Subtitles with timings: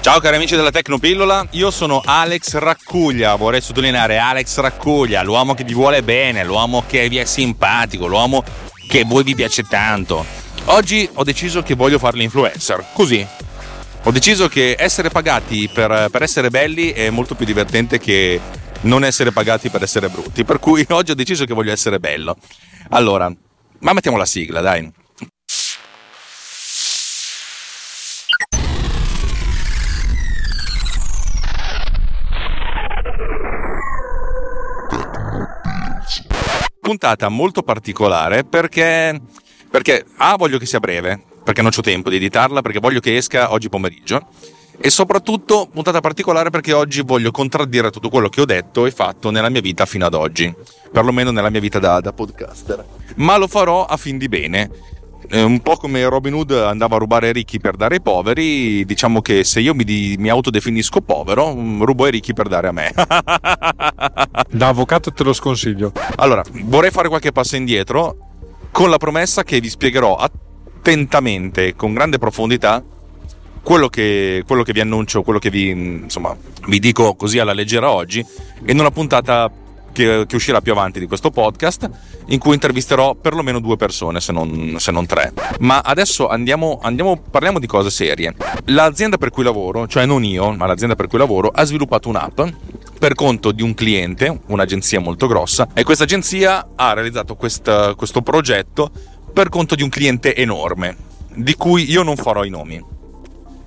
[0.00, 5.64] Ciao cari amici della Tecnopillola, io sono Alex Raccuglia, vorrei sottolineare Alex Raccuglia, l'uomo che
[5.64, 8.44] vi vuole bene, l'uomo che vi è simpatico, l'uomo
[8.88, 10.24] che voi vi piace tanto.
[10.66, 13.26] Oggi ho deciso che voglio fare l'influencer, così.
[14.04, 18.40] Ho deciso che essere pagati per, per essere belli è molto più divertente che
[18.82, 22.36] non essere pagati per essere brutti, per cui oggi ho deciso che voglio essere bello.
[22.90, 23.32] Allora,
[23.80, 25.04] ma mettiamo la sigla, dai.
[36.86, 39.20] Puntata molto particolare perché,
[39.68, 43.16] perché A voglio che sia breve, perché non ho tempo di editarla, perché voglio che
[43.16, 44.24] esca oggi pomeriggio
[44.78, 49.30] e soprattutto puntata particolare perché oggi voglio contraddire tutto quello che ho detto e fatto
[49.30, 50.54] nella mia vita fino ad oggi,
[50.92, 52.84] perlomeno nella mia vita da, da podcaster.
[53.16, 54.70] Ma lo farò a fin di bene.
[55.28, 58.84] Eh, un po' come Robin Hood andava a rubare ai ricchi per dare ai poveri,
[58.84, 62.68] diciamo che se io mi, di, mi autodefinisco povero, mm, rubo ai ricchi per dare
[62.68, 62.92] a me.
[64.50, 65.92] da avvocato te lo sconsiglio.
[66.16, 68.16] Allora, vorrei fare qualche passo indietro
[68.70, 72.82] con la promessa che vi spiegherò attentamente, con grande profondità,
[73.62, 77.90] quello che, quello che vi annuncio, quello che vi, insomma, vi dico così alla leggera
[77.90, 78.24] oggi,
[78.66, 79.50] in una puntata
[79.96, 81.88] che, che, uscirà più avanti di questo podcast,
[82.26, 85.32] in cui intervisterò perlomeno due persone, se non, se non tre.
[85.60, 88.34] Ma adesso andiamo, andiamo, parliamo di cose serie.
[88.66, 92.40] L'azienda per cui lavoro, cioè non io, ma l'azienda per cui lavoro, ha sviluppato un'app
[92.98, 98.20] per conto di un cliente, un'agenzia molto grossa, e questa agenzia ha realizzato questa, questo
[98.20, 98.90] progetto
[99.32, 100.94] per conto di un cliente enorme,
[101.34, 102.94] di cui io non farò i nomi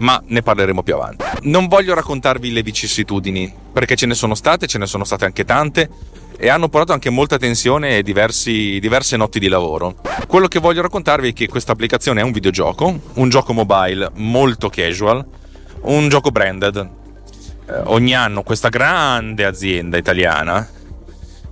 [0.00, 1.24] ma ne parleremo più avanti.
[1.42, 5.44] Non voglio raccontarvi le vicissitudini, perché ce ne sono state, ce ne sono state anche
[5.44, 5.88] tante
[6.36, 9.96] e hanno portato anche molta tensione e diversi, diverse notti di lavoro.
[10.26, 14.70] Quello che voglio raccontarvi è che questa applicazione è un videogioco, un gioco mobile molto
[14.70, 15.24] casual,
[15.82, 16.76] un gioco branded.
[17.68, 20.66] Eh, ogni anno questa grande azienda italiana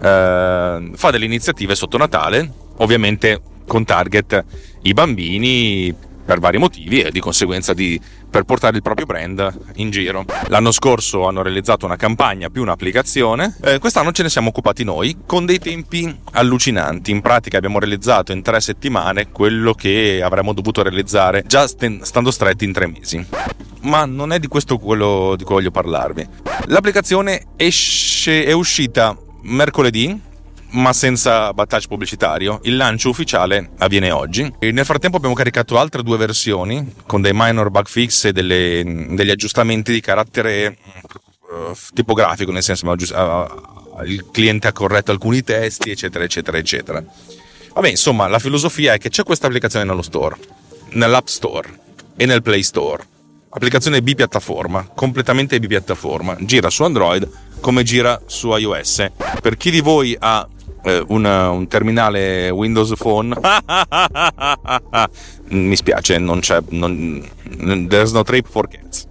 [0.00, 4.44] eh, fa delle iniziative sotto Natale, ovviamente con target
[4.82, 5.94] i bambini
[6.28, 10.26] per vari motivi e di conseguenza di, per portare il proprio brand in giro.
[10.48, 15.20] L'anno scorso hanno realizzato una campagna più un'applicazione, eh, quest'anno ce ne siamo occupati noi
[15.24, 17.12] con dei tempi allucinanti.
[17.12, 22.30] In pratica abbiamo realizzato in tre settimane quello che avremmo dovuto realizzare già st- stando
[22.30, 23.26] stretti in tre mesi.
[23.84, 26.28] Ma non è di questo quello di cui voglio parlarvi.
[26.66, 30.26] L'applicazione esce, è uscita mercoledì
[30.70, 32.60] ma senza battage pubblicitario.
[32.64, 34.52] Il lancio ufficiale avviene oggi.
[34.58, 39.06] E nel frattempo abbiamo caricato altre due versioni con dei minor bug fix e delle,
[39.10, 40.78] degli aggiustamenti di carattere
[41.50, 47.04] uh, tipografico, nel senso che uh, il cliente ha corretto alcuni testi, eccetera, eccetera, eccetera.
[47.74, 50.36] Vabbè, insomma, la filosofia è che c'è questa applicazione nello store,
[50.90, 51.68] nell'App Store
[52.16, 53.04] e nel Play Store.
[53.50, 56.36] Applicazione bipiattaforma, completamente bipiattaforma.
[56.40, 57.28] Gira su Android
[57.60, 59.06] come gira su iOS.
[59.40, 60.46] Per chi di voi ha
[61.08, 63.34] una, un terminale Windows Phone.
[65.48, 66.60] Mi spiace, non c'è.
[66.70, 67.26] Non,
[67.88, 69.06] there's no trip for cats.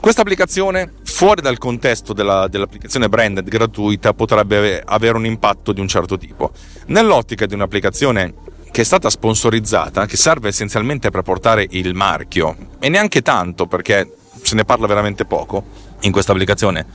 [0.00, 5.88] Questa applicazione, fuori dal contesto della, dell'applicazione branded gratuita, potrebbe avere un impatto di un
[5.88, 6.50] certo tipo.
[6.86, 8.34] Nell'ottica di un'applicazione
[8.70, 14.12] che è stata sponsorizzata, che serve essenzialmente per portare il marchio, e neanche tanto perché
[14.42, 15.64] se ne parla veramente poco
[16.00, 16.86] in questa applicazione,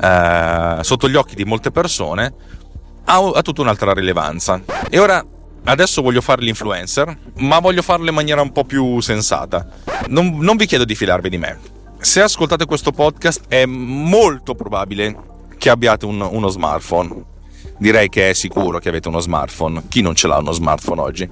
[0.00, 2.32] eh, sotto gli occhi di molte persone,
[3.08, 4.60] ha, ha tutta un'altra rilevanza.
[4.90, 5.24] E ora
[5.64, 9.66] adesso voglio fare l'influencer, ma voglio farlo in maniera un po' più sensata.
[10.08, 11.58] Non, non, vi chiedo di fidarvi di me.
[12.00, 15.16] Se ascoltate questo podcast è molto probabile
[15.56, 17.24] che abbiate un, uno smartphone.
[17.78, 19.84] Direi che è sicuro che avete uno smartphone.
[19.88, 21.30] Chi non ce l'ha uno smartphone oggi?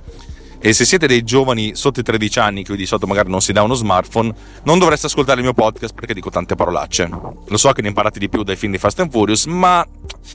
[0.58, 3.53] E se siete dei giovani sotto i 13 anni, che di solito magari non si
[3.53, 7.08] dà uno smartphone, non dovreste ascoltare il mio podcast perché dico tante parolacce.
[7.47, 9.87] Lo so che ne imparate di più dai film di Fast and Furious, ma,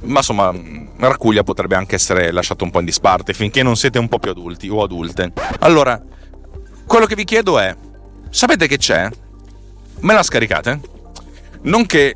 [0.03, 0.53] ma insomma,
[0.97, 4.31] Raccuglia potrebbe anche essere lasciato un po' in disparte finché non siete un po' più
[4.31, 5.33] adulti o adulte.
[5.59, 6.01] Allora,
[6.85, 7.75] quello che vi chiedo è:
[8.29, 9.09] sapete che c'è?
[9.99, 10.79] Me la scaricate?
[11.63, 12.15] Non che.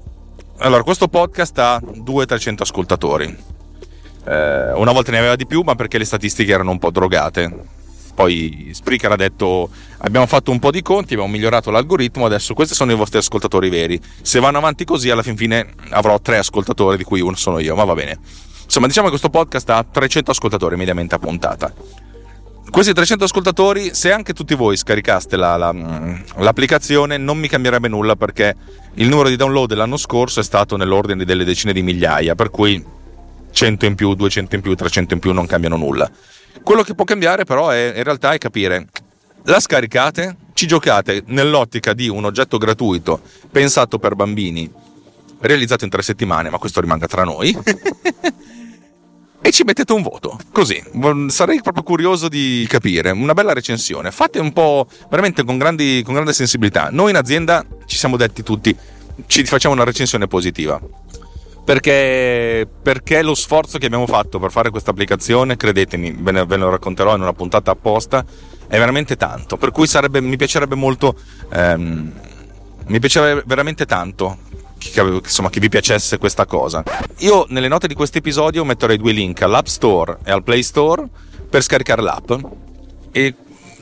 [0.60, 3.26] Allora, questo podcast ha 200-300 ascoltatori.
[4.28, 7.74] Eh, una volta ne aveva di più, ma perché le statistiche erano un po' drogate
[8.16, 9.70] poi Spreaker ha detto
[10.00, 13.70] abbiamo fatto un po' di conti, abbiamo migliorato l'algoritmo, adesso questi sono i vostri ascoltatori
[13.70, 14.00] veri.
[14.22, 17.76] Se vanno avanti così, alla fin fine avrò tre ascoltatori, di cui uno sono io,
[17.76, 18.18] ma va bene.
[18.64, 21.74] Insomma, diciamo che questo podcast ha 300 ascoltatori mediamente a puntata.
[22.72, 25.72] Questi 300 ascoltatori, se anche tutti voi scaricaste la, la,
[26.38, 28.56] l'applicazione, non mi cambierebbe nulla perché
[28.96, 32.84] il numero di download dell'anno scorso è stato nell'ordine delle decine di migliaia, per cui
[33.56, 36.12] 100 in più, 200 in più, 300 in più non cambiano nulla.
[36.62, 38.88] Quello che può cambiare però è, in realtà è capire,
[39.44, 44.70] la scaricate, ci giocate nell'ottica di un oggetto gratuito pensato per bambini,
[45.40, 47.56] realizzato in tre settimane, ma questo rimanga tra noi.
[49.40, 50.38] e ci mettete un voto.
[50.52, 50.84] Così,
[51.28, 53.12] sarei proprio curioso di capire.
[53.12, 54.12] Una bella recensione.
[54.12, 56.90] Fate un po' veramente con, grandi, con grande sensibilità.
[56.92, 58.76] Noi in azienda ci siamo detti tutti,
[59.28, 60.78] ci facciamo una recensione positiva.
[61.66, 66.58] Perché, perché, lo sforzo che abbiamo fatto per fare questa applicazione, credetemi, ve, ne, ve
[66.58, 68.24] lo racconterò in una puntata apposta,
[68.68, 69.58] è veramente tanto.
[69.58, 71.16] Per cui sarebbe, mi piacerebbe molto,
[71.52, 72.12] ehm,
[72.86, 74.38] mi piacerebbe veramente tanto
[74.78, 76.84] che, insomma, che vi piacesse questa cosa.
[77.20, 81.04] Io nelle note di questo episodio metterei due link all'App Store e al Play Store
[81.50, 82.32] per scaricare l'app
[83.12, 83.34] e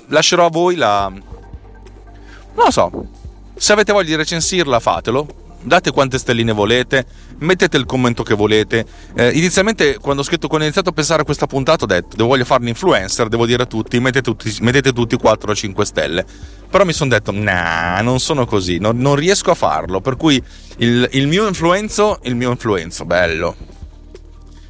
[0.08, 1.10] lascerò a voi la...
[1.10, 3.08] non lo so,
[3.56, 5.28] se avete voglia di recensirla fatelo,
[5.62, 7.06] date quante stelline volete,
[7.44, 8.86] mettete il commento che volete.
[9.16, 12.16] Eh, inizialmente, quando ho scritto, quando ho iniziato a pensare a questa puntata, ho detto:
[12.16, 15.56] devo voglio fare un influencer, devo dire a tutti, mettete tutti, mettete tutti 4 o
[15.56, 16.26] 5 stelle.
[16.70, 20.02] Però mi sono detto: nah, non sono così, non, non riesco a farlo.
[20.02, 20.42] Per cui
[20.78, 23.56] il, il, mio influenzo, il mio influenzo, bello.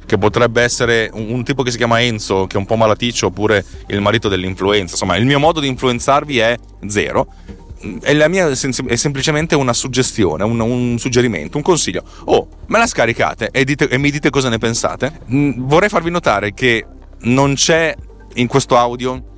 [0.06, 3.28] Che potrebbe essere un, un tipo che si chiama Enzo, che è un po' malaticcio,
[3.28, 4.92] oppure il marito dell'influenza.
[4.92, 7.26] Insomma, il mio modo di influenzarvi è zero
[8.00, 8.54] è la mia è
[8.96, 12.02] semplicemente una suggestione, un, un, suggerimento, un consiglio.
[12.24, 15.20] Oh, me la scaricate e, dite, e mi dite cosa ne pensate?
[15.32, 16.86] Mm, vorrei farvi notare che
[17.20, 17.94] non c'è
[18.34, 19.32] in questo audio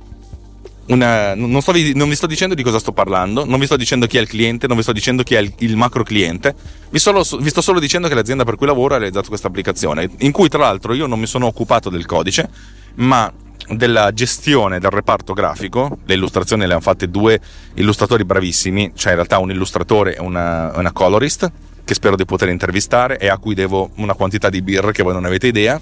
[0.87, 4.07] una, non, sto, non, vi sto dicendo di cosa sto parlando, non vi sto dicendo
[4.07, 6.55] chi è il cliente, non vi sto dicendo chi è il, il macro cliente,
[6.89, 10.09] vi, solo, vi, sto solo dicendo che l'azienda per cui lavoro ha realizzato questa applicazione,
[10.19, 12.49] in cui tra l'altro io non mi sono occupato del codice,
[12.95, 13.31] ma
[13.69, 17.39] della gestione del reparto grafico, le illustrazioni le hanno fatte due
[17.73, 21.51] illustratori bravissimi, cioè in realtà un illustratore e una, una colorist,
[21.87, 25.13] che spero di poter intervistare e a cui devo una quantità di birra che voi
[25.13, 25.79] non avete idea.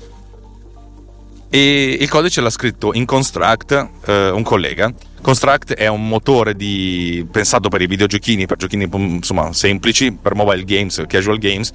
[1.49, 4.93] E il codice l'ha scritto in Construct eh, un collega.
[5.19, 10.63] Construct è un motore di, pensato per i videogiochini, per giochini insomma, semplici, per mobile
[10.63, 11.71] games, casual games,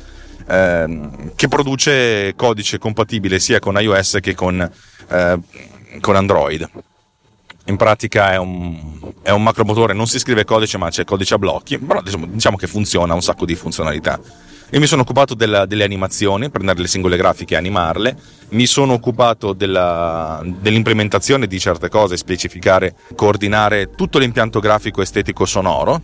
[0.46, 4.60] eh, che produce codice compatibile sia con iOS che con
[5.08, 5.38] eh,
[6.00, 6.70] con Android.
[7.66, 11.38] In pratica è un, è un macromotore, non si scrive codice ma c'è codice a
[11.38, 14.18] blocchi, però diciamo, diciamo che funziona, ha un sacco di funzionalità.
[14.72, 18.16] Io mi sono occupato della, delle animazioni, prendere le singole grafiche e animarle,
[18.50, 26.02] mi sono occupato della, dell'implementazione di certe cose, specificare, coordinare tutto l'impianto grafico estetico sonoro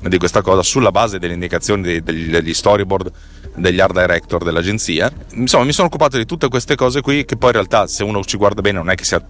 [0.00, 3.10] di questa cosa sulla base delle indicazioni degli, storyboard
[3.56, 5.10] degli art director dell'agenzia.
[5.32, 8.22] Insomma, mi sono occupato di tutte queste cose qui che poi in realtà se uno
[8.24, 9.24] ci guarda bene non è che sia...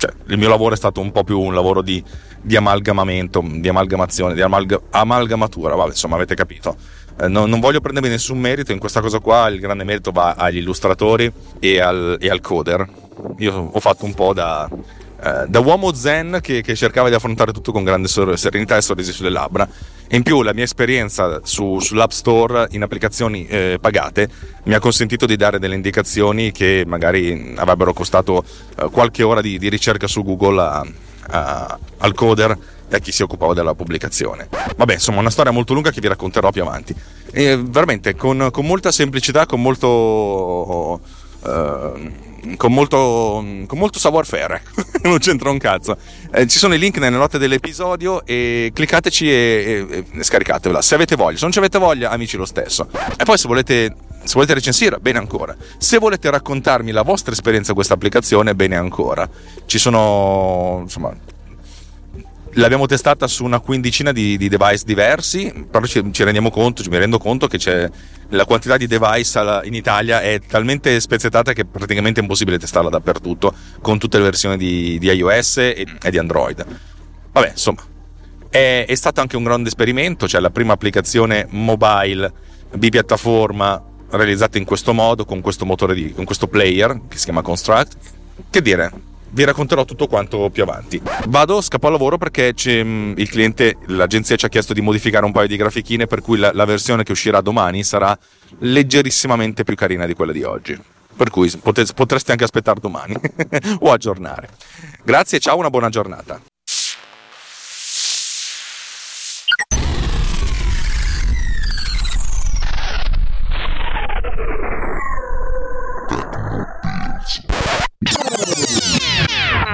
[0.00, 2.02] Cioè, il mio lavoro è stato un po' più un lavoro di,
[2.40, 6.74] di amalgamamento, di amalgamazione, di amalga, amalgamatura, vabbè, insomma avete capito.
[7.20, 10.36] Eh, non, non, voglio prendermi nessun merito in questa cosa qua, il grande merito va
[10.38, 12.88] agli illustratori e al, e al coder.
[13.40, 14.66] Io ho fatto un po' da,
[15.22, 19.12] eh, da uomo zen che, che, cercava di affrontare tutto con grande serenità e sorrisi
[19.12, 19.68] sulle labbra.
[20.12, 24.28] In più la mia esperienza su, sull'App Store in applicazioni eh, pagate
[24.64, 28.42] mi ha consentito di dare delle indicazioni che magari avrebbero costato
[28.76, 30.84] eh, qualche ora di, di, ricerca su Google a,
[31.28, 34.48] a, al coder e a chi si occupava della pubblicazione.
[34.76, 36.92] Vabbè, insomma, una storia molto lunga che vi racconterò più avanti.
[37.30, 41.00] E veramente con, con molta semplicità, con molto...
[41.42, 44.62] Uh, con molto, con molto savoir-faire,
[45.04, 45.96] non c'entra un cazzo.
[46.32, 50.94] Eh, ci sono i link nelle note dell'episodio e cliccateci e, e, e, scaricatevela se
[50.94, 51.36] avete voglia.
[51.36, 52.88] Se non ci avete voglia, amici, lo stesso.
[53.16, 55.54] E poi se volete, se volete recensire, bene ancora.
[55.78, 59.28] Se volete raccontarmi la vostra esperienza con questa applicazione, bene ancora.
[59.66, 61.14] Ci sono, insomma,
[62.54, 66.98] l'abbiamo testata su una quindicina di, di device diversi, però ci, ci, rendiamo conto, mi
[66.98, 67.90] rendo conto che
[68.30, 73.54] la quantità di device in Italia è talmente spezzettata che è praticamente impossibile testarla dappertutto
[73.80, 76.64] con tutte le versioni di, di iOS e, e, di Android.
[77.32, 77.82] Vabbè, insomma,
[78.48, 82.32] è, è, stato anche un grande esperimento, cioè la prima applicazione mobile
[82.72, 87.42] bipiattaforma realizzata in questo modo, con questo motore di, con questo player che si chiama
[87.42, 87.96] Construct.
[88.48, 88.90] Che dire,
[89.30, 91.00] vi racconterò tutto quanto più avanti.
[91.28, 95.32] Vado, scappo al lavoro perché mm, il cliente, l'agenzia ci ha chiesto di modificare un
[95.32, 98.16] paio di grafichine, per cui la, la versione che uscirà domani sarà
[98.58, 100.78] leggerissimamente più carina di quella di oggi.
[101.16, 103.14] Per cui potreste anche aspettare domani
[103.80, 104.48] o aggiornare.
[105.04, 106.40] Grazie, ciao, una buona giornata.